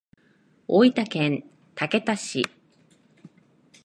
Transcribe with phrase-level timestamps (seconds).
[0.67, 1.43] 大分県
[1.75, 2.43] 竹田市